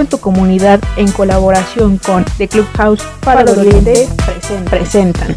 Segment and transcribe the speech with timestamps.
[0.00, 4.08] En tu comunidad en colaboración con The Clubhouse Faro de Oriente
[4.68, 5.36] presentan.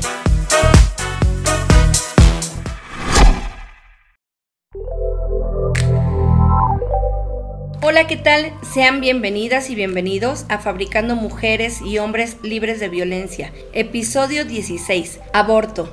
[7.84, 8.52] Hola, ¿qué tal?
[8.64, 15.88] Sean bienvenidas y bienvenidos a Fabricando Mujeres y Hombres Libres de Violencia, episodio 16, Aborto,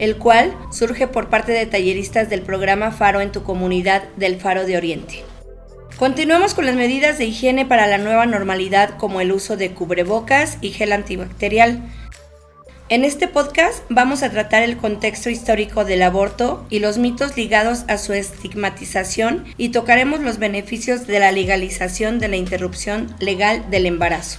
[0.00, 4.66] el cual surge por parte de talleristas del programa Faro en tu comunidad del Faro
[4.66, 5.24] de Oriente.
[5.98, 10.56] Continuamos con las medidas de higiene para la nueva normalidad como el uso de cubrebocas
[10.60, 11.82] y gel antibacterial.
[12.88, 17.84] En este podcast vamos a tratar el contexto histórico del aborto y los mitos ligados
[17.88, 23.86] a su estigmatización y tocaremos los beneficios de la legalización de la interrupción legal del
[23.86, 24.38] embarazo.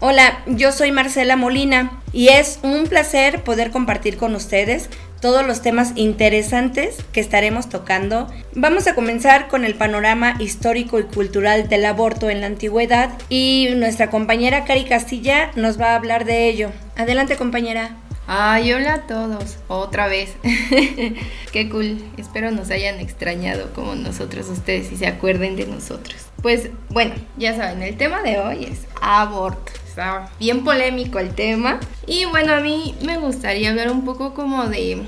[0.00, 4.88] Hola, yo soy Marcela Molina y es un placer poder compartir con ustedes
[5.26, 8.28] todos los temas interesantes que estaremos tocando.
[8.54, 13.70] Vamos a comenzar con el panorama histórico y cultural del aborto en la antigüedad y
[13.74, 16.70] nuestra compañera Cari Castilla nos va a hablar de ello.
[16.94, 17.96] Adelante compañera.
[18.28, 20.32] Ay, hola a todos, otra vez.
[21.52, 26.26] Qué cool, espero nos hayan extrañado como nosotros ustedes y se acuerden de nosotros.
[26.40, 29.72] Pues bueno, ya saben, el tema de hoy es aborto.
[29.96, 31.80] Está bien polémico el tema.
[32.06, 35.02] Y bueno, a mí me gustaría hablar un poco como de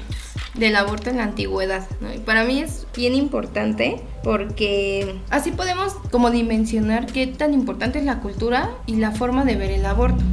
[0.55, 1.87] del aborto en la antigüedad.
[2.17, 8.07] Y para mí es bien importante porque así podemos como dimensionar qué tan importante es
[8.07, 10.25] la cultura y la forma de ver el aborto.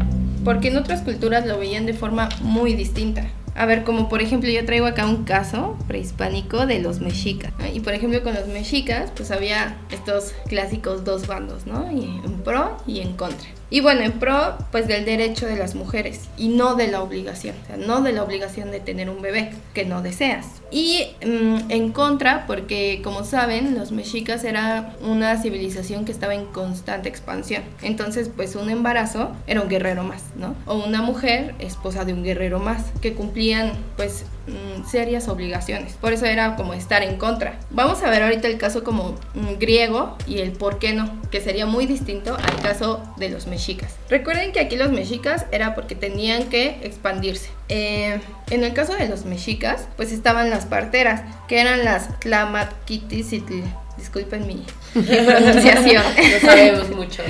[0.46, 3.28] Porque en otras culturas lo veían de forma muy distinta.
[3.56, 7.52] A ver, como por ejemplo yo traigo acá un caso prehispánico de los mexicas.
[7.74, 11.92] Y por ejemplo con los mexicas pues había estos clásicos dos bandos, ¿no?
[11.92, 13.50] Y en pro y en contra.
[13.70, 17.56] Y bueno, en pro, pues del derecho de las mujeres y no de la obligación,
[17.64, 20.46] o sea, no de la obligación de tener un bebé que no deseas.
[20.72, 26.46] Y mm, en contra, porque como saben, los mexicas era una civilización que estaba en
[26.46, 27.64] constante expansión.
[27.82, 30.56] Entonces, pues un embarazo era un guerrero más, ¿no?
[30.66, 35.94] O una mujer, esposa de un guerrero más, que cumplían pues mm, serias obligaciones.
[35.94, 37.60] Por eso era como estar en contra.
[37.70, 41.42] Vamos a ver ahorita el caso como mm, griego y el por qué no, que
[41.42, 43.96] sería muy distinto al caso de los mexicas.
[44.10, 47.50] Recuerden que aquí los mexicas era porque tenían que expandirse.
[47.70, 48.20] Eh,
[48.50, 53.62] en el caso de los mexicas, pues estaban las parteras, que eran las Tlamatquiticitl.
[53.98, 56.04] Disculpen mi, pronunciación.
[56.04, 57.24] no sabemos mucho.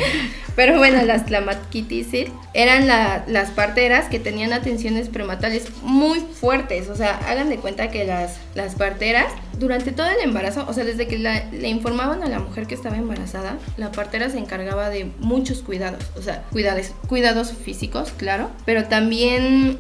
[0.56, 6.90] Pero bueno, las Tlamatquiticitl eran las parteras que tenían atenciones prematales muy fuertes.
[6.90, 9.28] O sea, hagan de cuenta que las, las parteras,
[9.60, 12.98] durante todo el embarazo, o sea, desde que le informaban a la mujer que estaba
[12.98, 16.04] embarazada, la partera se encargaba de muchos cuidados.
[16.18, 19.78] O sea, cuidados, cuidados físicos, claro, pero también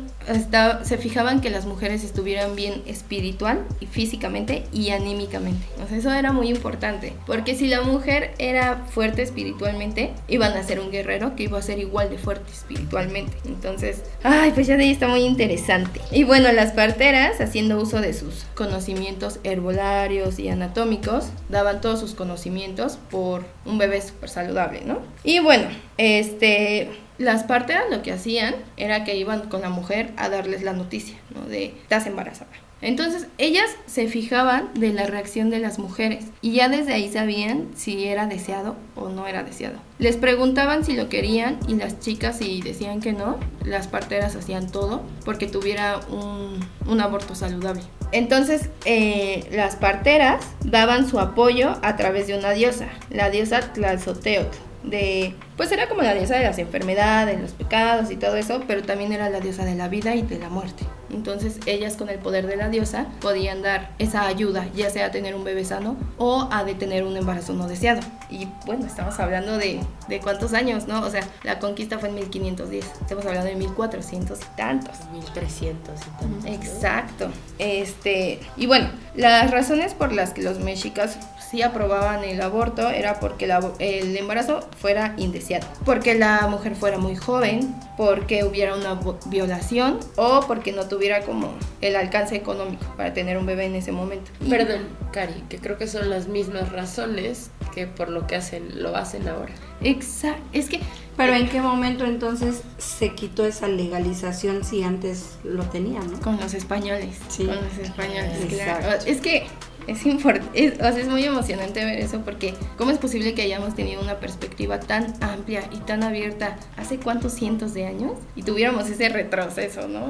[0.83, 5.65] se fijaban que las mujeres estuvieran bien espiritual y físicamente y anímicamente.
[5.91, 10.91] eso era muy importante, porque si la mujer era fuerte espiritualmente, iban a ser un
[10.91, 13.37] guerrero que iba a ser igual de fuerte espiritualmente.
[13.45, 16.01] Entonces, ay, pues ya de ahí está muy interesante.
[16.11, 22.15] Y bueno, las parteras, haciendo uso de sus conocimientos herbolarios y anatómicos, daban todos sus
[22.15, 24.99] conocimientos por un bebé súper saludable, ¿no?
[25.23, 25.67] Y bueno,
[25.97, 30.73] este las parteras lo que hacían era que iban con la mujer a darles la
[30.73, 31.45] noticia, ¿no?
[31.47, 32.51] De estás embarazada.
[32.85, 37.69] Entonces ellas se fijaban de la reacción de las mujeres y ya desde ahí sabían
[37.75, 39.77] si era deseado o no era deseado.
[39.97, 44.69] Les preguntaban si lo querían y las chicas si decían que no, las parteras hacían
[44.71, 47.81] todo porque tuviera un, aborto saludable.
[48.11, 54.55] Entonces eh, las parteras daban su apoyo a través de una diosa, la diosa Tlazoteuotl
[54.89, 58.83] de, pues era como la diosa de las enfermedades, los pecados y todo eso, pero
[58.83, 60.85] también era la diosa de la vida y de la muerte.
[61.15, 65.11] Entonces ellas con el poder de la diosa podían dar esa ayuda, ya sea a
[65.11, 68.01] tener un bebé sano o a detener un embarazo no deseado.
[68.29, 71.01] Y bueno, estamos hablando de, de cuántos años, ¿no?
[71.01, 74.95] O sea, la conquista fue en 1510, estamos hablando de 1400 y tantos.
[75.11, 76.45] 1300 y tantos.
[76.51, 77.29] Exacto.
[77.59, 81.17] Este, y bueno, las razones por las que los mexicas
[81.49, 83.45] sí aprobaban el aborto era porque
[83.79, 90.41] el embarazo fuera indeseado, porque la mujer fuera muy joven, porque hubiera una violación o
[90.47, 94.31] porque no tuviera como el alcance económico para tener un bebé en ese momento.
[94.49, 98.95] Perdón, Cari, que creo que son las mismas razones que por lo que hacen lo
[98.95, 99.53] hacen ahora.
[99.81, 100.79] Exacto, es que
[101.17, 106.19] pero ¿en qué momento entonces se quitó esa legalización si antes lo tenían, ¿no?
[106.19, 107.17] Con los españoles.
[107.29, 107.45] Sí.
[107.45, 108.87] Con los españoles, claro.
[109.05, 109.47] Es que
[109.87, 113.75] es, importante, o sea, es muy emocionante ver eso porque ¿cómo es posible que hayamos
[113.75, 118.89] tenido una perspectiva tan amplia y tan abierta hace cuántos cientos de años y tuviéramos
[118.89, 120.07] ese retroceso, ¿no?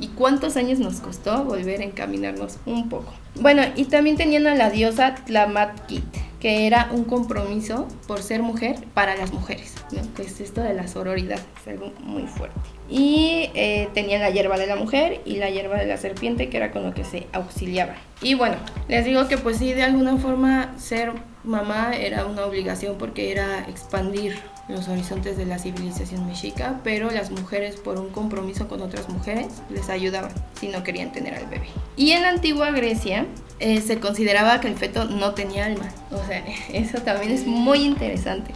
[0.00, 3.12] ¿Y cuántos años nos costó volver a encaminarnos un poco?
[3.36, 8.76] Bueno, y también tenían a la diosa Tlamatkit que era un compromiso por ser mujer
[8.94, 9.74] para las mujeres.
[9.92, 10.00] ¿no?
[10.16, 12.58] Pues esto de la sororidad es algo muy fuerte.
[12.88, 16.56] Y eh, tenían la hierba de la mujer y la hierba de la serpiente, que
[16.56, 17.96] era con lo que se auxiliaban.
[18.22, 18.56] Y bueno,
[18.88, 21.12] les digo que pues sí, de alguna forma ser
[21.44, 24.34] mamá era una obligación porque era expandir
[24.70, 29.48] los horizontes de la civilización mexica, pero las mujeres por un compromiso con otras mujeres
[29.70, 31.68] les ayudaban si no querían tener al bebé.
[31.96, 33.26] Y en la antigua Grecia
[33.58, 37.82] eh, se consideraba que el feto no tenía alma, o sea, eso también es muy
[37.82, 38.52] interesante.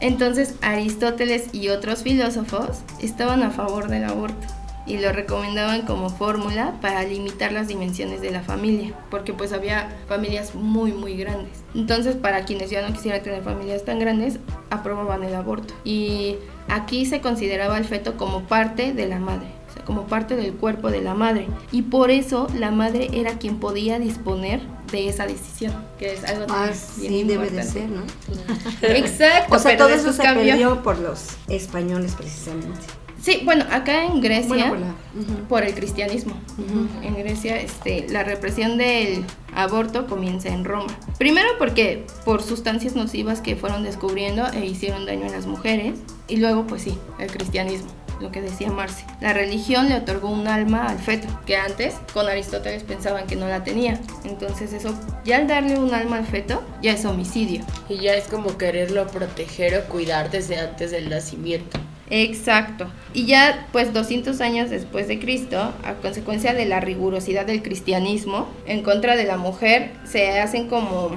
[0.00, 6.74] Entonces Aristóteles y otros filósofos estaban a favor del aborto y lo recomendaban como fórmula
[6.80, 11.58] para limitar las dimensiones de la familia, porque pues había familias muy muy grandes.
[11.74, 14.38] Entonces para quienes ya no quisieran tener familias tan grandes,
[14.70, 15.74] aprobaban el aborto.
[15.84, 16.36] Y
[16.68, 20.54] aquí se consideraba el feto como parte de la madre, o sea, como parte del
[20.54, 21.46] cuerpo de la madre.
[21.70, 26.46] Y por eso la madre era quien podía disponer de esa decisión, que es algo
[26.50, 27.72] Ah, bien sí, debe de importante.
[27.72, 28.02] ser, ¿no?
[28.82, 30.44] Exacto, O sea, todo eso se cambió.
[30.52, 32.80] perdió por los españoles precisamente.
[33.22, 34.86] Sí, bueno, acá en Grecia Bueno, por la-
[35.34, 35.44] ujú.
[35.48, 36.34] por el cristianismo.
[37.04, 39.24] En Grecia, este, la represión del
[39.54, 40.92] aborto comienza en Roma.
[41.18, 46.00] Primero porque por sustancias nocivas que fueron descubriendo e hicieron daño a las mujeres.
[46.26, 47.88] Y luego, pues sí, el cristianismo,
[48.20, 49.04] lo que decía Marce.
[49.20, 53.46] La religión le otorgó un alma al feto, que antes con Aristóteles pensaban que no
[53.46, 54.00] la tenía.
[54.24, 57.64] Entonces eso, ya al darle un alma al feto, ya es homicidio.
[57.88, 61.78] Y ya es como quererlo proteger o cuidar desde antes del nacimiento.
[62.10, 62.86] Exacto.
[63.14, 68.48] Y ya pues 200 años después de Cristo, a consecuencia de la rigurosidad del cristianismo,
[68.66, 71.10] en contra de la mujer se hacen como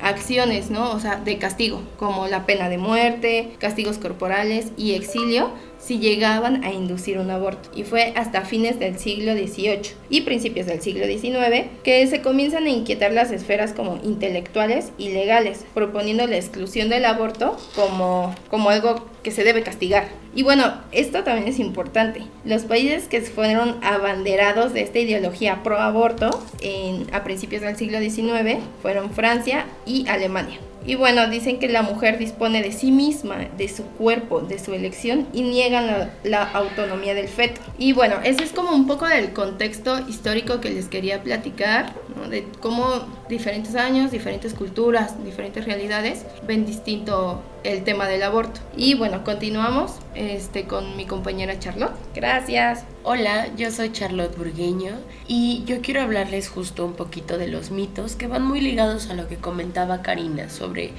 [0.00, 0.92] acciones, ¿no?
[0.92, 6.64] O sea, de castigo, como la pena de muerte, castigos corporales y exilio si llegaban
[6.64, 7.70] a inducir un aborto.
[7.74, 12.64] Y fue hasta fines del siglo XVIII y principios del siglo XIX que se comienzan
[12.64, 18.70] a inquietar las esferas como intelectuales y legales, proponiendo la exclusión del aborto como, como
[18.70, 20.06] algo que se debe castigar.
[20.36, 22.22] Y bueno, esto también es importante.
[22.44, 26.30] Los países que fueron abanderados de esta ideología pro aborto
[26.60, 30.60] en, a principios del siglo XIX fueron Francia y Alemania.
[30.86, 34.72] Y bueno, dicen que la mujer dispone de sí misma, de su cuerpo, de su
[34.72, 37.60] elección y niegan la, la autonomía del feto.
[37.76, 42.28] Y bueno, ese es como un poco del contexto histórico que les quería platicar, ¿no?
[42.28, 48.60] de cómo diferentes años, diferentes culturas, diferentes realidades ven distinto el tema del aborto.
[48.76, 51.94] Y bueno, continuamos este, con mi compañera Charlotte.
[52.14, 52.84] Gracias.
[53.02, 54.92] Hola, yo soy Charlotte Burgueño
[55.26, 59.14] y yo quiero hablarles justo un poquito de los mitos que van muy ligados a
[59.14, 60.92] lo que comentaba Karina sobre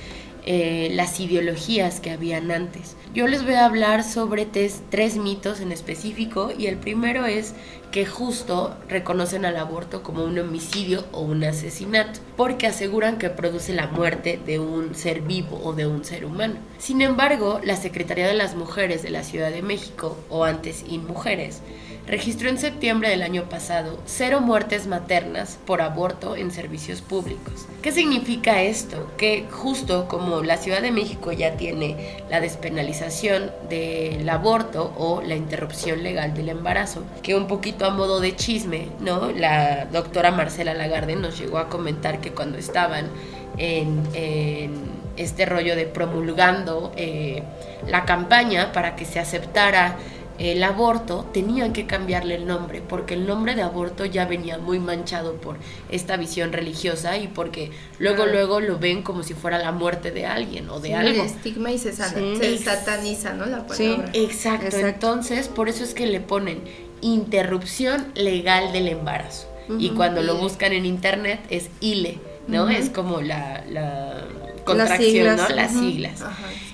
[0.50, 2.96] eh, las ideologías que habían antes.
[3.14, 7.54] Yo les voy a hablar sobre tres mitos en específico y el primero es
[7.92, 13.74] que justo reconocen al aborto como un homicidio o un asesinato, porque aseguran que produce
[13.74, 16.56] la muerte de un ser vivo o de un ser humano.
[16.78, 21.62] Sin embargo, la Secretaría de las Mujeres de la Ciudad de México, o antes InMujeres,
[22.08, 27.68] registró en septiembre del año pasado cero muertes maternas por aborto en servicios públicos.
[27.82, 29.12] ¿Qué significa esto?
[29.18, 35.36] Que justo como la Ciudad de México ya tiene la despenalización del aborto o la
[35.36, 39.32] interrupción legal del embarazo, que un poquito a modo de chisme, ¿no?
[39.32, 43.08] La doctora Marcela Lagarde nos llegó a comentar que cuando estaban
[43.58, 47.42] en, este rollo de promulgando eh,
[47.88, 49.98] la campaña para que se aceptara
[50.40, 54.78] el aborto, tenían que cambiarle el nombre, porque el nombre de aborto ya venía muy
[54.80, 55.58] manchado por
[55.90, 60.26] esta visión religiosa y porque luego, luego lo ven como si fuera la muerte de
[60.28, 61.22] alguien o de Sí, algo.
[61.24, 62.36] El estigma y se, sana- Sí.
[62.38, 63.46] se sataniza, ¿no?
[63.48, 63.88] La Sí.
[63.90, 64.12] palabra.
[64.14, 64.88] Exacto, Exacto.
[64.88, 66.62] entonces por eso es que le ponen
[67.02, 69.48] interrupción legal del embarazo.
[69.80, 72.70] Y cuando lo buscan en internet es ILE, ¿no?
[72.70, 74.24] Es como la, la
[74.64, 75.56] contracción, siglas, ¿no?
[75.56, 76.24] Las siglas.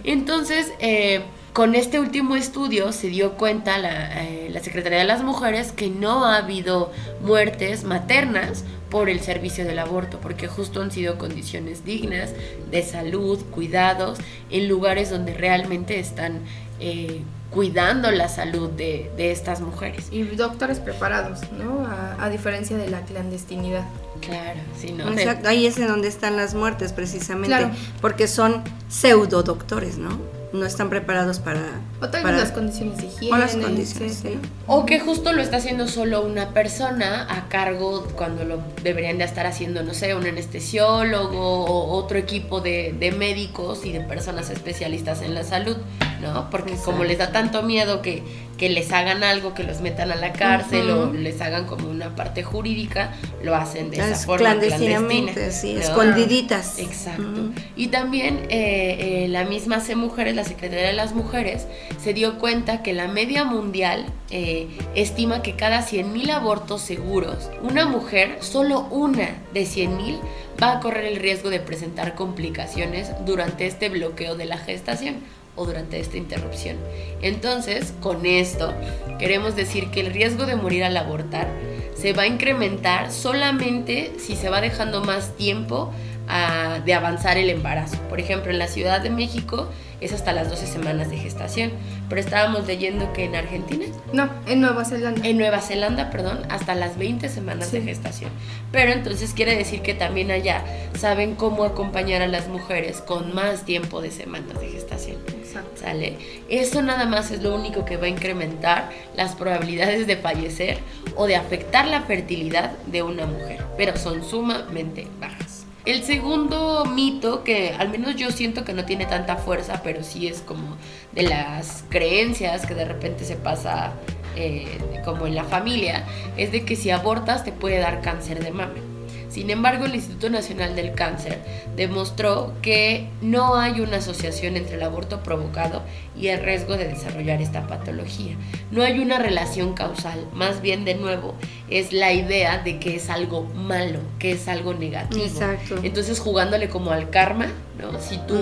[0.04, 1.22] Entonces, eh,
[1.54, 5.90] con este último estudio se dio cuenta la, eh, la Secretaría de las Mujeres que
[5.90, 6.92] no ha habido
[7.22, 12.32] muertes maternas por el servicio del aborto, porque justo han sido condiciones dignas
[12.72, 14.20] de salud, cuidados,
[14.50, 16.40] en lugares donde realmente están
[16.80, 20.08] eh, cuidando la salud de, de estas mujeres.
[20.12, 21.86] Y doctores preparados, ¿no?
[21.88, 23.86] A, a diferencia de la clandestinidad.
[24.22, 25.06] Claro, sí, ¿no?
[25.48, 27.72] Ahí es en donde están las muertes precisamente, Claro.
[28.02, 30.43] porque son pseudo doctores, ¿no?
[30.54, 31.60] No están preparados para...
[32.00, 33.34] O tal vez para- las condiciones de higiene.
[33.36, 34.38] o las condiciones, sí.
[34.68, 39.24] O que justo lo está haciendo solo una persona a cargo cuando lo deberían de
[39.26, 44.50] estar haciendo, no sé, un anestesiólogo o otro equipo de, de médicos y de personas
[44.52, 45.76] especialistas en la salud.
[46.24, 46.50] ¿No?
[46.50, 48.24] Porque como les da tanto miedo que,
[48.58, 52.16] que les hagan algo, que los metan a la cárcel o les hagan como una
[52.16, 53.14] parte jurídica,
[53.44, 55.52] lo hacen de esa Es forma clandestinamente, clandestina.
[55.52, 55.82] sí, ¿no?
[55.82, 56.80] escondiditas.
[56.80, 57.52] Exacto.
[57.76, 61.68] Y también eh, eh, la misma C Mujeres, la Secretaría de las Mujeres,
[62.02, 67.86] se dio cuenta que la media mundial eh, estima que cada 100.000 abortos seguros, una
[67.86, 70.20] mujer, solo una de 100.000,
[70.62, 75.16] va a correr el riesgo de presentar complicaciones durante este bloqueo de la gestación
[75.56, 76.78] o durante esta interrupción.
[77.22, 78.74] Entonces, con esto,
[79.20, 81.48] queremos decir que el riesgo de morir al abortar
[81.96, 85.94] se va a incrementar solamente si se va dejando más tiempo
[86.28, 87.98] a- de avanzar el embarazo.
[88.10, 89.70] Por ejemplo, en la Ciudad de México
[90.02, 91.72] es hasta las 12 semanas de gestación,
[92.10, 95.26] pero estábamos leyendo que en Argentina, No, en Nueva Zelanda.
[95.26, 98.30] en Nueva Zelanda, perdón, hasta las 20 semanas de gestación.
[98.72, 100.62] Pero entonces quiere decir que también allá
[101.00, 105.18] saben cómo acompañar a las mujeres con más tiempo de semanas de gestación.
[105.42, 105.70] Exacto.
[105.82, 106.18] ¿Sale?
[106.50, 110.80] Eso nada más es lo único que va a incrementar las probabilidades de fallecer
[111.16, 115.53] o de afectar la fertilidad de una mujer, pero son sumamente bajas.
[115.86, 120.28] El segundo mito, que al menos yo siento que no tiene tanta fuerza, pero sí
[120.28, 120.78] es como
[121.12, 123.94] de las creencias que de repente se pasa
[124.38, 126.06] eh, como en la familia,
[126.38, 128.93] es de que si abortas te puede dar cáncer de mama.
[129.34, 131.40] Sin embargo, el Instituto Nacional del Cáncer
[131.76, 135.82] demostró que no hay una asociación entre el aborto provocado
[136.16, 138.36] y el riesgo de desarrollar esta patología.
[138.70, 141.34] No hay una relación causal, más bien de nuevo
[141.68, 145.26] es la idea de que es algo malo, que es algo negativo.
[145.26, 145.78] Exacto.
[145.82, 147.48] Entonces jugándole como al karma,
[147.80, 148.00] ¿no?
[148.00, 148.36] Si tú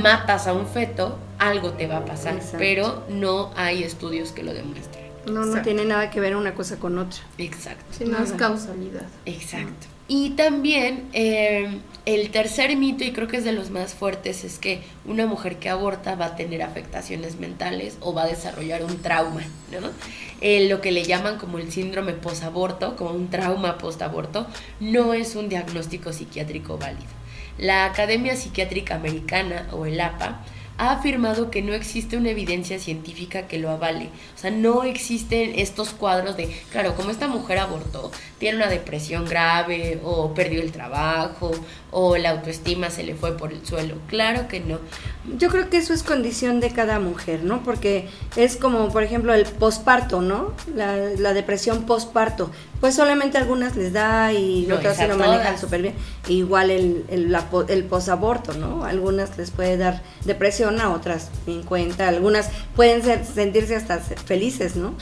[0.00, 2.58] matas a un feto, algo te va a pasar, Exacto.
[2.58, 5.06] pero no hay estudios que lo demuestren.
[5.26, 7.18] No, no tiene nada que ver una cosa con otra.
[7.36, 7.84] Exacto.
[7.90, 9.06] Sí, no es causalidad.
[9.24, 9.88] Exacto.
[10.08, 14.60] Y también eh, el tercer mito, y creo que es de los más fuertes, es
[14.60, 19.02] que una mujer que aborta va a tener afectaciones mentales o va a desarrollar un
[19.02, 19.90] trauma, ¿no?
[20.40, 24.46] Eh, lo que le llaman como el síndrome posaborto, como un trauma postaborto,
[24.78, 27.10] no es un diagnóstico psiquiátrico válido.
[27.58, 30.44] La Academia Psiquiátrica Americana, o el APA,
[30.78, 34.10] ha afirmado que no existe una evidencia científica que lo avale.
[34.34, 39.24] O sea, no existen estos cuadros de, claro, como esta mujer abortó, tiene una depresión
[39.26, 41.52] grave o perdió el trabajo
[41.98, 43.94] o la autoestima se le fue por el suelo.
[44.06, 44.78] Claro que no.
[45.38, 47.62] Yo creo que eso es condición de cada mujer, ¿no?
[47.62, 50.52] Porque es como, por ejemplo, el posparto, ¿no?
[50.74, 52.50] La, la depresión posparto.
[52.80, 55.94] Pues solamente algunas les da y No, otras se lo manejan súper bien.
[56.28, 58.84] Igual el, el, la po- el posaborto, ¿no?
[58.84, 62.06] Algunas les puede dar depresión, a otras 50.
[62.06, 64.92] Algunas pueden ser, sentirse hasta felices, ¿no?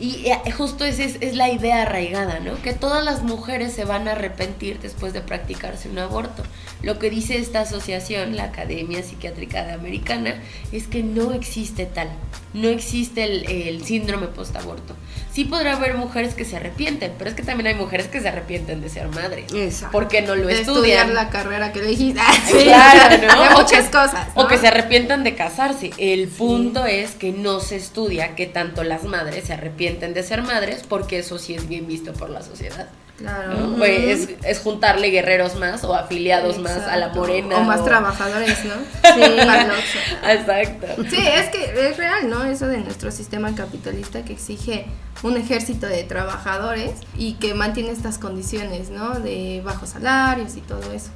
[0.00, 2.60] Y eh, justo esa es, es la idea arraigada, ¿no?
[2.62, 6.42] Que todas las mujeres se van a arrepentir después de practicarse un aborto.
[6.82, 12.08] Lo que dice esta asociación, la Academia Psiquiátrica de Americana, es que no existe tal.
[12.54, 14.96] No existe el, el síndrome postaborto.
[15.34, 18.28] Sí podrá haber mujeres que se arrepienten, pero es que también hay mujeres que se
[18.28, 19.52] arrepienten de ser madres.
[19.52, 19.90] Exacto.
[19.90, 20.76] Porque no lo de estudian.
[20.76, 22.20] estudiar la carrera que elegiste.
[22.64, 23.42] Claro, ¿no?
[23.42, 24.28] De O muchas que- cosas.
[24.36, 25.90] O que se arrepientan de casarse.
[25.98, 30.42] El punto es que no se estudia que tanto las madres se arrepienten de ser
[30.42, 32.88] madres, porque eso sí es bien visto por la sociedad.
[33.18, 33.76] Claro.
[33.78, 37.58] Pues es, es juntarle guerreros más o afiliados más a la morena.
[37.58, 38.74] O más trabajadores, ¿no?
[39.14, 39.22] Sí.
[40.28, 40.86] Exacto.
[41.08, 42.44] Sí, es que es real, ¿no?
[42.44, 44.86] Eso de nuestro sistema capitalista que exige
[45.22, 49.20] un ejército de trabajadores y que mantiene estas condiciones, ¿no?
[49.20, 51.10] De bajos salarios y todo eso.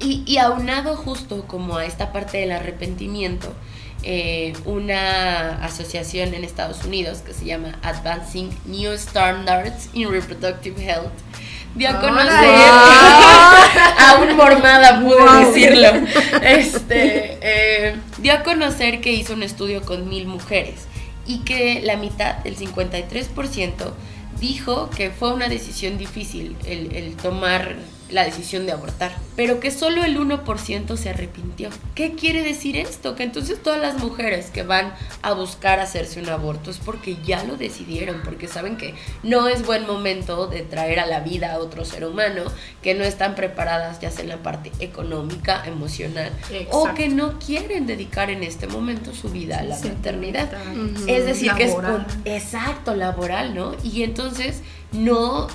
[0.00, 3.52] Y, y aunado justo como a esta parte del arrepentimiento,
[4.02, 11.12] eh, una asociación en Estados Unidos que se llama Advancing New Standards in Reproductive Health.
[11.74, 12.32] Dio a conocer,
[14.08, 15.46] aún mormada pude Wow.
[15.52, 15.88] decirlo,
[16.42, 20.86] este, eh, dio a conocer que hizo un estudio con mil mujeres
[21.26, 23.92] y que la mitad, el 53%,
[24.40, 27.76] dijo que fue una decisión difícil el, el tomar
[28.10, 31.70] la decisión de abortar, pero que solo el 1% se arrepintió.
[31.94, 33.14] ¿Qué quiere decir esto?
[33.14, 37.44] Que entonces todas las mujeres que van a buscar hacerse un aborto es porque ya
[37.44, 41.58] lo decidieron, porque saben que no es buen momento de traer a la vida a
[41.58, 42.42] otro ser humano,
[42.82, 46.30] que no están preparadas ya sea en la parte económica, emocional,
[46.70, 50.50] o que no quieren dedicar en este momento su vida a la Sí, maternidad.
[51.06, 51.74] Es decir, que es
[52.24, 53.74] exacto, laboral, ¿no?
[53.82, 54.62] Y entonces
[54.92, 55.48] no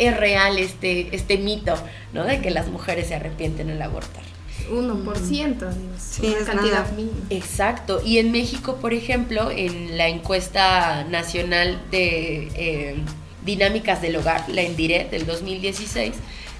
[0.00, 1.74] es real este, este mito,
[2.12, 2.24] ¿no?
[2.24, 4.24] De que las mujeres se arrepienten al abortar.
[4.70, 5.70] 1%, Dios.
[5.98, 6.92] Sí, una es cantidad nada.
[6.96, 7.16] mínima.
[7.28, 8.00] Exacto.
[8.04, 12.96] Y en México, por ejemplo, en la encuesta nacional de eh,
[13.44, 16.14] dinámicas del hogar, la ENDIRE del 2016,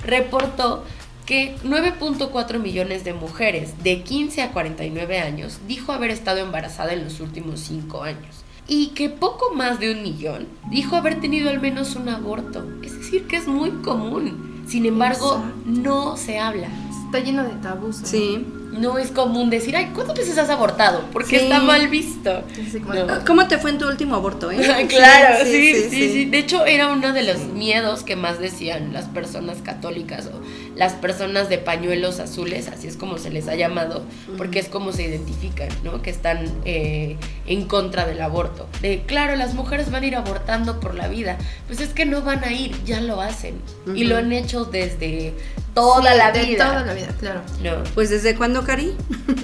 [0.05, 0.85] reportó
[1.25, 7.05] que 9.4 millones de mujeres de 15 a 49 años dijo haber estado embarazada en
[7.05, 8.40] los últimos 5 años
[8.71, 12.65] y que poco más de un millón dijo haber tenido al menos un aborto.
[12.85, 14.63] Es decir, que es muy común.
[14.69, 16.69] Sin embargo, no se habla.
[17.07, 18.01] Está lleno de tabús.
[18.03, 18.07] ¿no?
[18.07, 18.47] Sí.
[18.71, 21.03] No es común decir, ay, ¿cuántas veces has abortado?
[21.13, 21.45] Porque Sí.
[21.47, 22.31] está mal visto.
[22.31, 23.25] Entonces, como, No.
[23.27, 24.59] ¿Cómo te fue en tu último aborto, eh?
[24.89, 29.07] claro, sí sí, sí, De hecho, era uno de los miedos que más decían las
[29.07, 30.41] personas católicas o
[30.77, 34.03] las personas de pañuelos azules, así es como se les ha llamado,
[34.39, 36.01] porque es como se identifican, ¿no?
[36.03, 38.67] Que están eh, en contra del aborto.
[38.81, 41.37] De, claro, las mujeres van a ir abortando por la vida.
[41.67, 43.61] Pues es que no van a ir, ya lo hacen.
[43.95, 45.35] Y lo han hecho desde
[45.75, 46.67] toda Sí, la de vida.
[46.69, 47.43] Toda la vida, claro.
[47.63, 47.85] No.
[47.95, 48.95] Pues ¿desde cuándo, Cari?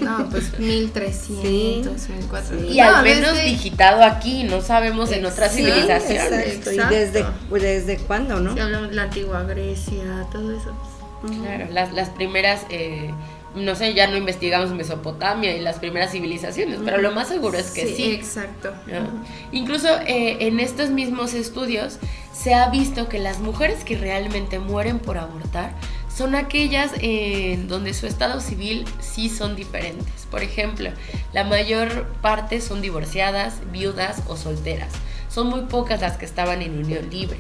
[0.01, 2.73] No, pues 1300, 1400.
[2.75, 6.55] Y al No, menos desde- digitado aquí, no sabemos en otras Sí, civilizaciones.
[6.67, 6.73] Exacto.
[6.73, 8.55] ¿Y desde, desde cuándo, no?
[8.55, 10.73] Si hablamos de la antigua Grecia, todo eso.
[11.23, 13.11] Claro, las, las primeras, eh,
[13.55, 17.71] no sé, ya no investigamos Mesopotamia y las primeras civilizaciones, pero lo más seguro es
[17.71, 18.13] que sí.
[18.13, 18.73] Exacto.
[18.87, 19.25] ¿no?
[19.53, 21.99] Incluso eh, en estos mismos estudios
[22.33, 25.73] se ha visto que las mujeres que realmente mueren por abortar
[26.17, 30.27] son aquellas en donde su estado civil sí son diferentes.
[30.31, 30.91] Por ejemplo,
[31.35, 34.93] la mayor parte son divorciadas, viudas o solteras.
[35.29, 37.39] Son muy pocas las que estaban en unión libre.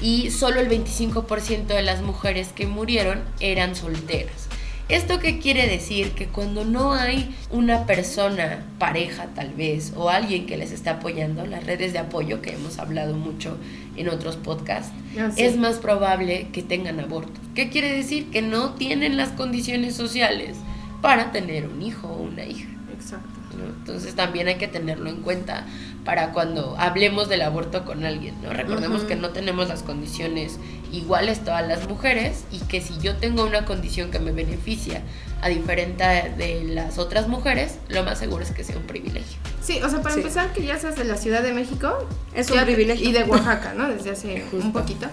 [0.00, 4.48] Y solo el 25% de las mujeres que murieron eran solteras.
[4.90, 6.10] ¿Esto qué quiere decir?
[6.10, 11.46] Que cuando no hay una persona, pareja tal vez, o alguien que les está apoyando,
[11.46, 13.56] las redes de apoyo que hemos hablado mucho
[13.96, 15.42] en otros podcasts, Ah, sí.
[15.42, 17.40] es más probable que tengan aborto.
[17.54, 18.30] ¿Qué quiere decir?
[18.30, 20.56] Que no tienen las condiciones sociales
[21.00, 22.68] para tener un hijo o una hija.
[22.92, 23.28] Exacto.
[23.56, 23.64] ¿no?
[23.64, 25.64] Entonces también hay que tenerlo en cuenta
[26.04, 28.50] para cuando hablemos del aborto con alguien, ¿no?
[28.52, 30.58] Recordemos que no tenemos las condiciones
[30.92, 35.02] iguales todas las mujeres y que si yo tengo una condición que me beneficia
[35.40, 36.04] a diferente
[36.36, 39.38] de las otras mujeres, lo más seguro es que sea un privilegio.
[39.62, 40.20] Sí, o sea, para Sí.
[40.20, 42.06] empezar, que ya seas de la Ciudad de México.
[42.34, 43.08] Es un privilegio.
[43.08, 43.88] Y de Oaxaca, ¿no?
[43.88, 45.06] Desde hace un poquito.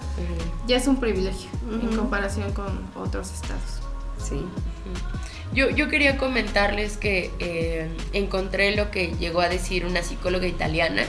[0.67, 3.79] Ya es un privilegio en comparación con otros estados.
[4.21, 4.43] Sí.
[5.53, 11.03] Yo, yo quería comentarles que eh, encontré lo que llegó a decir una psicóloga italiana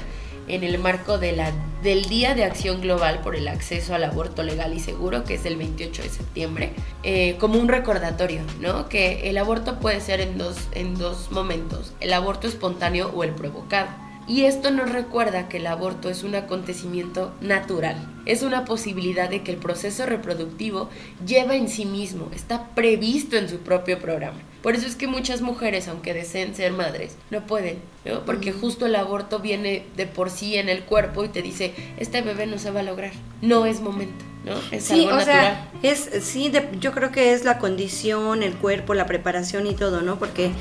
[0.49, 1.53] en el marco de la,
[1.83, 5.47] del Día de Acción Global por el Acceso al Aborto Legal y Seguro, que es
[5.47, 6.73] el 28 de septiembre,
[7.05, 8.89] eh, como un recordatorio, ¿no?
[8.89, 13.31] Que el aborto puede ser en dos, en dos momentos, el aborto espontáneo o el
[13.31, 14.02] provocado.
[14.29, 19.43] Y esto nos recuerda que el aborto es un acontecimiento natural, es una posibilidad de
[19.43, 20.89] que el proceso reproductivo
[21.27, 24.39] lleva en sí mismo, está previsto en su propio programa.
[24.63, 28.25] Por eso es que muchas mujeres, aunque deseen ser madres, no pueden, ¿no?
[28.25, 32.23] Porque justo el aborto viene de por sí en el cuerpo y te dice, este
[32.23, 34.53] bebé no se va a lograr, no es momento, ¿no?
[34.71, 35.25] Es Sí, algo o natural.
[35.25, 39.75] sea, es, sí, de- yo creo que es la condición, el cuerpo, la preparación y
[39.75, 40.21] todo, ¿no?
[40.21, 40.53] Porque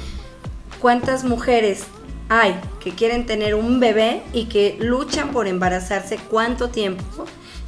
[0.80, 1.84] cuántas mujeres
[2.34, 7.04] hay que quieren tener un bebé y que luchan por embarazarse cuánto tiempo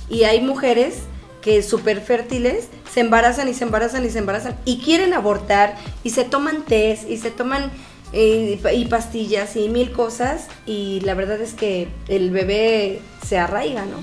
[0.09, 0.99] y hay mujeres
[1.41, 6.11] que súper fértiles se embarazan y se embarazan y se embarazan y quieren abortar y
[6.11, 7.71] se toman test y se toman
[8.13, 13.83] eh, y pastillas y mil cosas y la verdad es que el bebé se arraiga,
[13.85, 13.97] ¿no?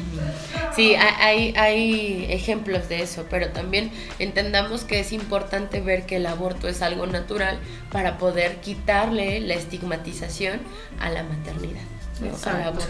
[0.74, 6.16] Sí, ha- hay, hay ejemplos de eso, pero también entendamos que es importante ver que
[6.16, 7.58] el aborto es algo natural
[7.90, 10.60] para poder quitarle la estigmatización
[11.00, 11.82] a la maternidad,
[12.20, 12.28] ¿no?
[12.50, 12.88] al aborto.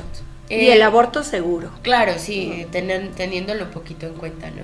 [0.48, 1.70] y Eh, el aborto seguro.
[1.82, 4.62] Claro, sí, tenen- teniéndolo un poquito en cuenta, ¿no?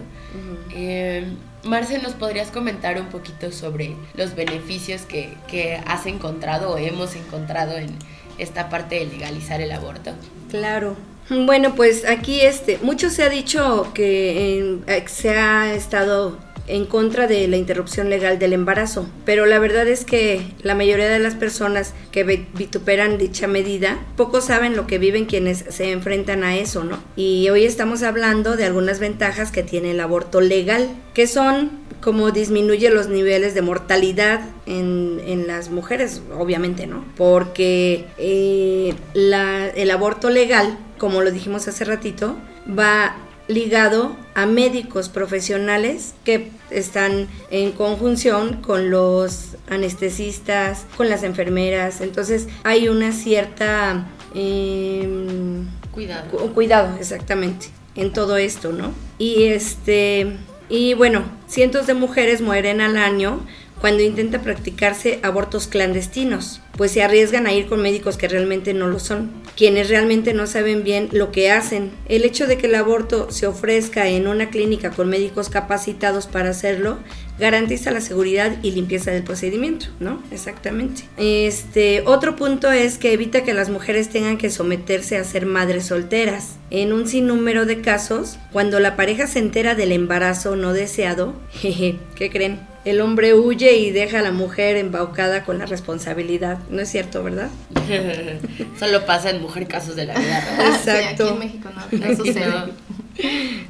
[0.74, 1.26] Eh,
[1.64, 7.16] Marce, ¿nos podrías comentar un poquito sobre los beneficios que, que has encontrado o hemos
[7.16, 7.90] encontrado en
[8.38, 10.12] esta parte de legalizar el aborto?
[10.50, 10.96] Claro.
[11.28, 17.26] Bueno, pues aquí este, mucho se ha dicho que eh, se ha estado en contra
[17.28, 21.34] de la interrupción legal del embarazo, pero la verdad es que la mayoría de las
[21.36, 26.56] personas que vi- vituperan dicha medida, poco saben lo que viven quienes se enfrentan a
[26.56, 26.98] eso, ¿no?
[27.16, 32.30] Y hoy estamos hablando de algunas ventajas que tiene el aborto legal, que son como
[32.30, 37.04] disminuye los niveles de mortalidad en, las mujeres, obviamente, ¿no?
[37.16, 42.36] Porque eh, el aborto legal, como lo dijimos hace ratito,
[42.68, 43.16] va
[43.48, 52.00] ligado a médicos profesionales que están en conjunción con los anestesistas, con las enfermeras.
[52.00, 54.06] Entonces hay una cierta...
[54.34, 56.28] em, Cuidado.
[56.30, 58.92] Cu- cuidado, exactamente, en todo esto, ¿no?
[59.18, 60.36] Y este,
[60.68, 63.40] y bueno, cientos de mujeres mueren al año
[63.80, 68.88] cuando intentan practicarse abortos clandestinos, pues se arriesgan a ir con médicos que realmente no
[68.88, 69.30] lo son.
[69.56, 71.90] Quienes realmente no saben bien lo que hacen.
[72.08, 76.50] El hecho de que el aborto se ofrezca en una clínica con médicos capacitados para
[76.50, 76.98] hacerlo
[77.38, 80.22] garantiza la seguridad y limpieza del procedimiento, ¿no?
[80.30, 81.02] Exactamente.
[81.16, 85.86] Este, otro punto es que evita que las mujeres tengan que someterse a ser madres
[85.86, 86.56] solteras.
[86.70, 91.96] En un sinnúmero de casos, cuando la pareja se entera del embarazo no deseado, jeje,
[92.14, 92.75] ¿qué creen?
[92.86, 96.60] El hombre huye y deja a la mujer embaucada con la responsabilidad.
[96.70, 97.50] No es cierto, ¿verdad?
[98.78, 101.24] Solo pasa en mujer casos de la vida Exacto.
[101.24, 102.46] aquí en México no, no sucede.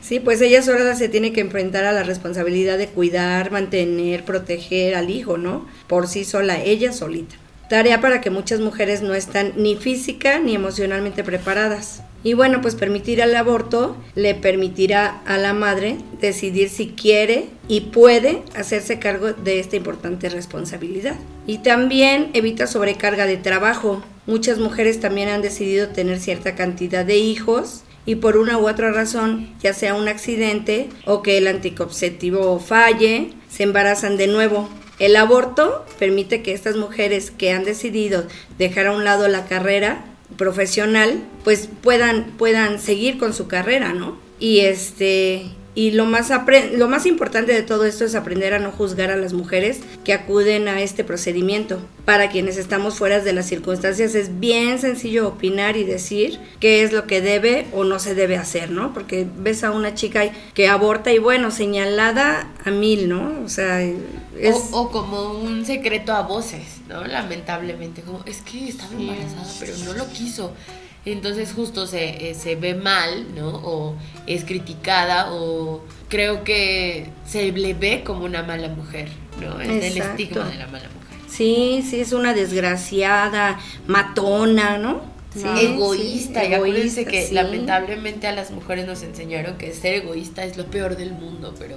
[0.02, 4.94] Sí, pues ella sola se tiene que enfrentar a la responsabilidad de cuidar, mantener, proteger
[4.94, 5.66] al hijo, ¿no?
[5.86, 7.36] Por sí sola, ella solita.
[7.68, 12.02] Tarea para que muchas mujeres no están ni física ni emocionalmente preparadas.
[12.22, 17.82] Y bueno, pues permitir el aborto le permitirá a la madre decidir si quiere y
[17.82, 21.16] puede hacerse cargo de esta importante responsabilidad.
[21.46, 24.02] Y también evita sobrecarga de trabajo.
[24.26, 28.92] Muchas mujeres también han decidido tener cierta cantidad de hijos y por una u otra
[28.92, 34.68] razón, ya sea un accidente o que el anticonceptivo falle, se embarazan de nuevo.
[34.98, 38.24] El aborto permite que estas mujeres que han decidido
[38.58, 40.04] dejar a un lado la carrera
[40.36, 44.18] profesional, pues puedan, puedan seguir con su carrera, ¿no?
[44.38, 46.32] Y este y lo más,
[46.72, 50.14] lo más importante de todo esto es aprender a no juzgar a las mujeres que
[50.14, 51.78] acuden a este procedimiento.
[52.06, 56.92] Para quienes estamos fuera de las circunstancias es bien sencillo opinar y decir qué es
[56.92, 58.94] lo que debe o no se debe hacer, ¿no?
[58.94, 60.22] Porque ves a una chica
[60.54, 63.42] que aborta y bueno, señalada a mil, ¿no?
[63.44, 64.56] O sea, es...
[64.72, 67.04] O, como un secreto a voces, ¿no?
[67.04, 70.54] Lamentablemente, como es que estaba embarazada, pero no lo quiso.
[71.06, 73.48] Entonces justo se, eh, se ve mal, ¿no?
[73.48, 73.94] O
[74.26, 79.08] es criticada o creo que se le ve como una mala mujer,
[79.40, 79.60] ¿no?
[79.60, 81.20] Es el estigma de la mala mujer.
[81.28, 85.00] Sí, sí, es una desgraciada, matona, ¿no?
[85.32, 90.56] Sí, egoísta, y acuérdense que lamentablemente a las mujeres nos enseñaron que ser egoísta es
[90.56, 91.76] lo peor del mundo, pero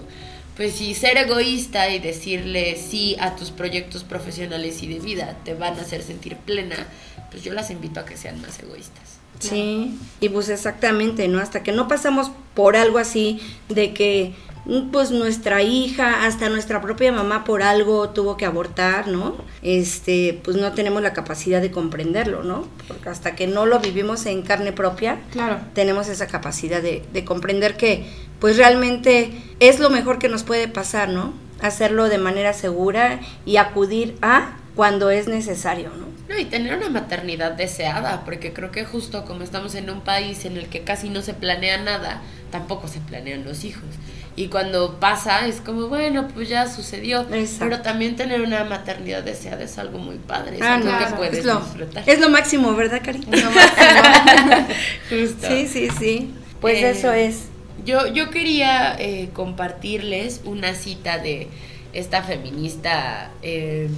[0.56, 5.54] pues si ser egoísta y decirle sí a tus proyectos profesionales y de vida te
[5.54, 6.88] van a hacer sentir plena,
[7.30, 9.19] pues yo las invito a que sean más egoístas.
[9.40, 11.40] Sí, y pues exactamente, ¿no?
[11.40, 13.40] Hasta que no pasamos por algo así
[13.70, 14.34] de que
[14.66, 19.38] mm, pues nuestra hija, hasta nuestra propia mamá por algo tuvo que abortar, ¿no?
[19.62, 22.68] Este, pues no tenemos la capacidad de comprenderlo, ¿no?
[22.88, 25.60] Porque hasta que no lo vivimos en carne propia, claro.
[25.74, 28.06] tenemos esa capacidad de, de comprender que
[28.40, 31.34] pues realmente es lo mejor que nos puede pasar, ¿no?
[31.62, 36.09] Hacerlo de manera segura y acudir a cuando es necesario, ¿no?
[36.30, 40.46] No, y tener una maternidad deseada, porque creo que justo como estamos en un país
[40.46, 43.90] en el que casi no se planea nada, tampoco se planean los hijos.
[44.36, 47.26] Y cuando pasa es como, bueno, pues ya sucedió.
[47.58, 50.58] Pero también tener una maternidad deseada es algo muy padre.
[50.58, 52.04] Es ah, algo que puedes es lo, disfrutar.
[52.06, 53.26] Es lo máximo, ¿verdad, Cari?
[53.32, 54.68] Es lo máximo.
[55.10, 55.48] justo.
[55.48, 56.34] Sí, sí, sí.
[56.62, 57.46] Pues eh, eso es.
[57.86, 61.48] Yo, yo quería eh, compartirles una cita de
[61.92, 63.90] esta feminista eh,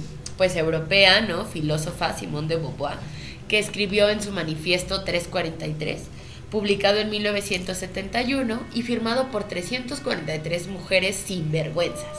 [0.42, 1.44] pues europea, ¿no?
[1.44, 2.98] Filósofa Simone de Beauvoir,
[3.46, 6.02] que escribió en su manifiesto 343,
[6.50, 12.18] publicado en 1971 y firmado por 343 mujeres sin vergüenzas,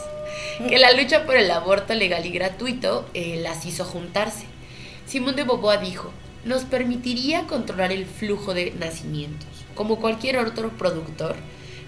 [0.69, 4.45] que la lucha por el aborto legal y gratuito eh, las hizo juntarse.
[5.05, 6.09] Simone de Beauvoir dijo,
[6.45, 9.49] nos permitiría controlar el flujo de nacimientos.
[9.75, 11.35] Como cualquier otro productor,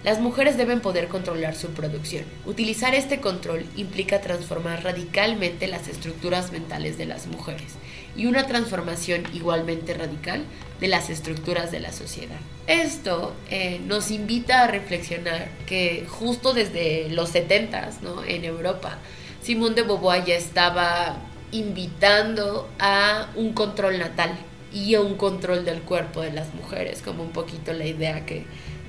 [0.06, 2.22] las mujeres deben poder controlar su producción.
[2.44, 7.72] Utilizar este control implica transformar radicalmente las estructuras mentales de las mujeres
[8.16, 10.44] y una transformación igualmente radical
[10.78, 12.36] de las estructuras de la sociedad.
[12.68, 18.22] Esto eh, nos invita a reflexionar que justo desde los 70 ¿no?
[18.22, 18.98] en Europa,
[19.42, 21.16] Simone de Beauvoir ya estaba
[21.50, 24.38] invitando a un control natal
[24.72, 28.44] y a un control del cuerpo de las mujeres, como un poquito la idea que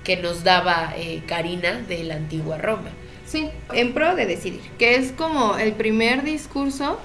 [0.07, 2.91] que nos daba eh, Karina de la antigua Roma.
[3.25, 6.97] Sí, en pro de decidir, que es como el primer discurso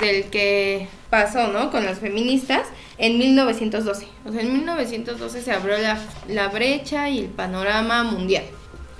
[0.00, 1.70] del que pasó, ¿no?
[1.70, 2.62] Con las feministas
[2.98, 4.08] en 1912.
[4.26, 5.76] O sea, en 1912 se abrió
[6.26, 8.42] la, brecha y el panorama mundial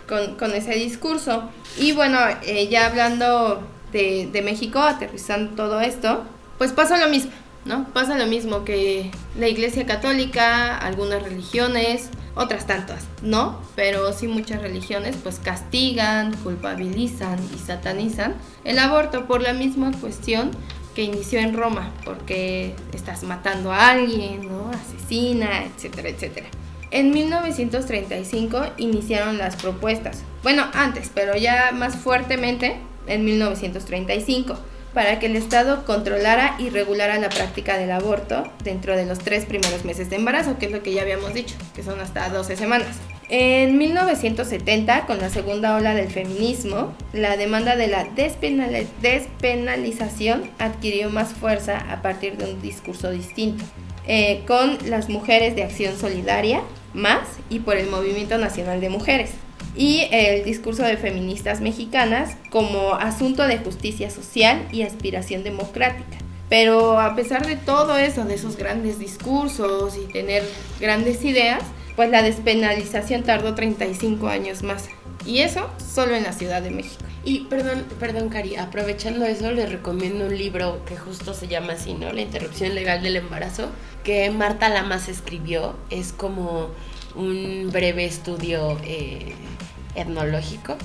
[0.09, 1.51] con, ese discurso.
[1.77, 6.23] Y bueno, eh, ya hablando de, de México, aterrizando todo esto,
[6.57, 7.33] pues pasa lo mismo,
[7.65, 7.89] ¿no?
[7.93, 13.61] Pasa lo mismo que la Iglesia Católica, algunas religiones, otras tantas, ¿no?
[13.77, 20.51] Pero sí muchas religiones pues castigan, culpabilizan y satanizan el aborto por la misma cuestión
[20.95, 24.71] que inició en Roma, porque estás matando a alguien, ¿no?
[24.71, 26.47] Asesina, etcétera, etcétera.
[26.91, 30.23] En 1935 iniciaron las propuestas.
[30.43, 34.59] Bueno, antes, pero ya más fuertemente en 1935
[34.95, 39.45] para que el Estado controlara y regulara la práctica del aborto dentro de los tres
[39.47, 42.57] primeros meses de embarazo, que es lo que ya habíamos dicho, que son hasta 12
[42.57, 42.89] semanas.
[43.29, 48.05] En 1970, con la segunda ola del feminismo, la demanda de la
[49.01, 53.63] despenalización adquirió más fuerza a partir de un discurso distinto,
[54.09, 59.31] eh, con las mujeres de acción solidaria, más y por el Movimiento Nacional de Mujeres
[59.77, 66.19] y el discurso de feministas mexicanas como asunto de justicia social y aspiración democrática.
[66.49, 70.43] Pero a pesar de todo eso, de esos grandes discursos y tener
[70.81, 71.63] grandes ideas,
[71.95, 74.89] pues la despenalización tardó 35 años más.
[75.25, 77.05] Y eso solo en la Ciudad de México.
[77.25, 81.93] Y perdón, perdón, Cari, aprovechando eso, les recomiendo un libro que justo se llama así,
[81.93, 82.13] ¿no?
[82.13, 83.69] La interrupción legal del embarazo,
[84.03, 85.77] que Marta Lamas escribió.
[85.91, 86.71] Es como
[87.15, 89.35] un breve estudio eh,
[89.95, 90.77] etnológico,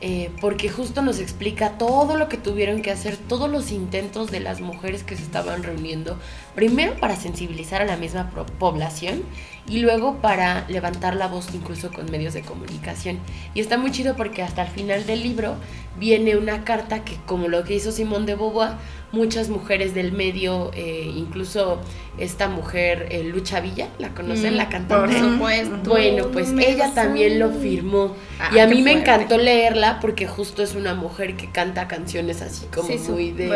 [0.00, 4.38] eh, porque justo nos explica todo lo que tuvieron que hacer, todos los intentos de
[4.38, 6.16] las mujeres que se estaban reuniendo,
[6.54, 9.24] primero para sensibilizar a la misma población
[9.66, 13.18] y luego para levantar la voz incluso con medios de comunicación.
[13.54, 15.56] Y está muy chido porque hasta el final del libro
[15.98, 18.74] viene una carta que como lo que hizo Simón de Beauvoir,
[19.12, 21.80] muchas mujeres del medio, eh, incluso
[22.18, 24.56] esta mujer eh, Lucha Villa, ¿la conocen?
[24.56, 25.18] la mm, cantante.
[25.18, 25.90] Por supuesto.
[25.90, 28.16] Bueno, pues ella también lo firmó.
[28.38, 32.42] Ah, y a mí me encantó leerla porque justo es una mujer que canta canciones
[32.42, 33.48] así como muy de,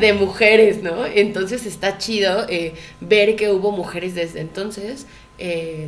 [0.00, 1.06] de mujeres, ¿no?
[1.06, 5.06] Entonces está chido eh, ver que hubo mujeres desde entonces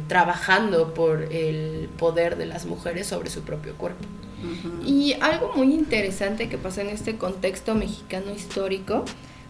[0.09, 4.05] trabajando por el poder de las mujeres sobre su propio cuerpo.
[4.85, 9.05] Y algo muy interesante que pasó en este contexto mexicano histórico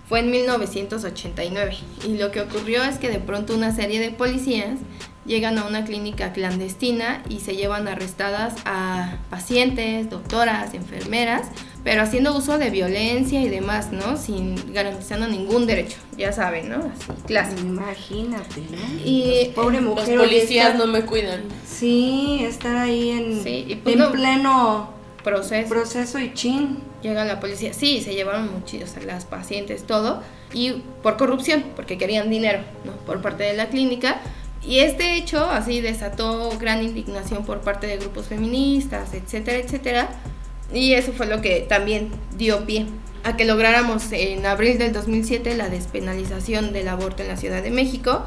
[0.08, 1.76] fue en 1989.
[2.06, 4.78] Y lo que ocurrió es que de pronto una serie de policías
[5.24, 11.48] llegan a una clínica clandestina y se llevan arrestadas a pacientes, doctoras, enfermeras,
[11.84, 14.16] pero haciendo uso de violencia y demás, ¿no?
[14.16, 16.76] Sin garantizando ningún derecho, ya saben, ¿no?
[16.76, 17.58] Así, clase.
[17.60, 18.78] Imagínate, ¿no?
[19.04, 20.16] Y pobre mujer.
[20.16, 21.42] Los policías no me cuidan.
[21.66, 24.90] Sí, estar ahí en, sí, pues en pleno
[25.24, 25.68] proceso.
[25.68, 26.78] Proceso y chin.
[27.02, 30.22] Llega la policía, sí, se llevaron muchos, las pacientes, todo,
[30.54, 32.92] y por corrupción, porque querían dinero, ¿no?
[32.92, 34.20] Por parte de la clínica
[34.64, 40.08] y este hecho así desató gran indignación por parte de grupos feministas, etcétera, etcétera.
[40.72, 42.86] Y eso fue lo que también dio pie
[43.24, 47.70] a que lográramos en abril del 2007 la despenalización del aborto en la Ciudad de
[47.70, 48.24] México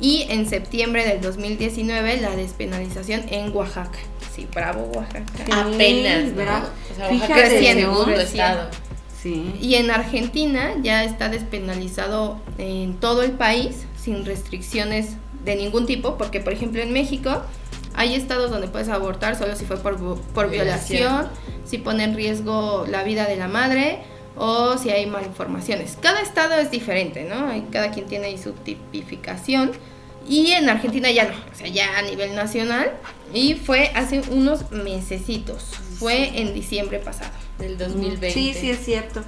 [0.00, 3.98] y en septiembre del 2019 la despenalización en Oaxaca.
[4.34, 5.44] Sí, bravo Oaxaca.
[5.52, 6.64] Apenas, ¿verdad?
[6.92, 8.68] O sea, Oaxaca segundo estado.
[9.22, 9.54] Sí.
[9.60, 16.18] Y en Argentina ya está despenalizado en todo el país sin restricciones de ningún tipo,
[16.18, 17.42] porque por ejemplo en México
[17.94, 21.28] hay estados donde puedes abortar solo si fue por, por violación.
[21.64, 23.98] Si pone en riesgo la vida de la madre
[24.36, 25.96] o si hay malformaciones.
[26.00, 27.48] Cada estado es diferente, ¿no?
[27.70, 29.72] Cada quien tiene ahí su tipificación.
[30.28, 32.90] Y en Argentina ya no, o sea, ya a nivel nacional.
[33.32, 35.64] Y fue hace unos mesecitos,
[35.98, 37.30] fue en diciembre pasado.
[37.58, 38.30] Del 2020.
[38.32, 39.22] Sí, sí, es cierto.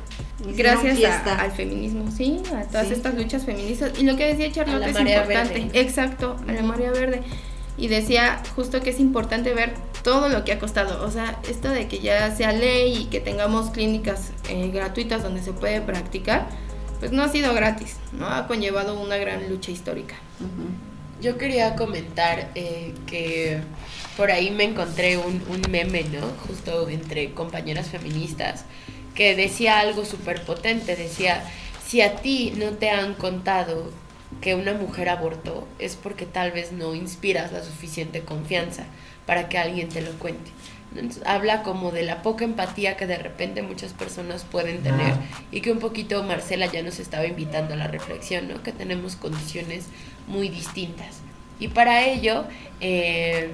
[0.57, 3.93] Gracias al feminismo, sí, a todas estas luchas feministas.
[3.99, 5.71] Y lo que decía Charlotte es importante.
[5.75, 7.23] Exacto, a la María Verde.
[7.79, 11.05] Y decía justo que es importante ver todo lo que ha costado.
[11.05, 15.43] O sea, esto de que ya sea ley y que tengamos clínicas eh, gratuitas donde
[15.43, 16.49] se puede practicar,
[17.01, 18.29] pues no ha sido gratis, ¿no?
[18.29, 20.15] Ha conllevado una gran lucha histórica.
[21.21, 23.61] Yo quería comentar eh, que
[24.17, 26.27] por ahí me encontré un, meme, ¿no?
[26.47, 28.65] Justo entre compañeras feministas
[29.15, 31.43] que decía algo súper potente, decía,
[31.87, 33.91] si a ti no te han contado
[34.41, 38.85] que una mujer abortó, es porque tal vez no inspiras la suficiente confianza
[39.27, 40.51] para que alguien te lo cuente.
[41.27, 45.15] habla como de la poca empatía que de repente muchas personas pueden tener
[45.51, 48.63] y que un poquito Marcela ya nos estaba invitando a la reflexión, ¿no?
[48.63, 49.87] que tenemos condiciones
[50.27, 51.21] muy distintas.
[51.59, 52.45] Y para ello,
[52.81, 53.51] eh,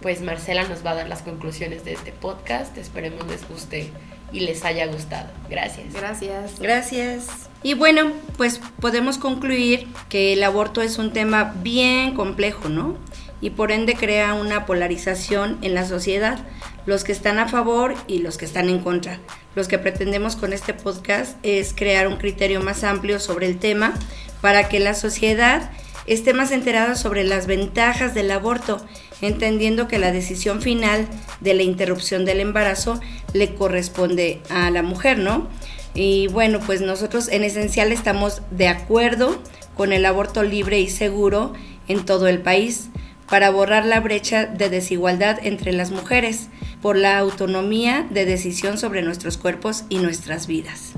[0.00, 2.76] pues Marcela nos va a dar las conclusiones de este podcast.
[2.78, 3.90] Esperemos les guste
[4.32, 5.28] y les haya gustado.
[5.48, 5.92] Gracias.
[5.92, 6.58] Gracias.
[6.58, 7.26] Gracias.
[7.62, 12.96] Y bueno, pues podemos concluir que el aborto es un tema bien complejo, ¿no?
[13.40, 16.38] Y por ende crea una polarización en la sociedad,
[16.86, 19.18] los que están a favor y los que están en contra.
[19.54, 23.94] Los que pretendemos con este podcast es crear un criterio más amplio sobre el tema
[24.40, 25.70] para que la sociedad
[26.06, 28.84] esté más enterada sobre las ventajas del aborto
[29.22, 31.08] entendiendo que la decisión final
[31.40, 33.00] de la interrupción del embarazo
[33.32, 35.48] le corresponde a la mujer, ¿no?
[35.94, 39.38] Y bueno, pues nosotros en esencial estamos de acuerdo
[39.74, 41.54] con el aborto libre y seguro
[41.88, 42.88] en todo el país
[43.28, 46.48] para borrar la brecha de desigualdad entre las mujeres
[46.82, 50.92] por la autonomía de decisión sobre nuestros cuerpos y nuestras vidas.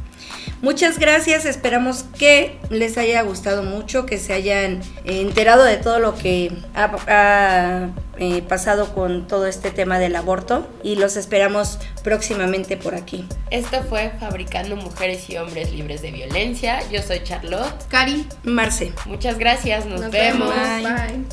[0.63, 6.17] Muchas gracias, esperamos que les haya gustado mucho, que se hayan enterado de todo lo
[6.17, 12.95] que ha, eh, pasado con todo este tema del aborto y los esperamos próximamente por
[12.95, 13.27] aquí.
[13.51, 16.81] Esto fue Fabricando Mujeres y Hombres Libres de Violencia.
[16.91, 17.73] Yo soy Charlotte.
[17.89, 18.27] Cari.
[18.43, 18.93] Marce.
[19.07, 20.53] Muchas gracias, nos, vemos.
[20.55, 21.25] Bye.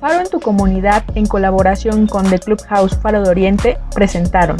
[0.00, 4.56] Faro en tu comunidad, en colaboración con The Clubhouse Faro de Oriente, presentaron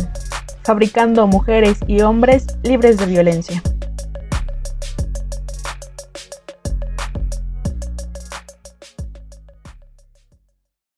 [0.62, 3.60] Fabricando Mujeres y Hombres Libres de Violencia.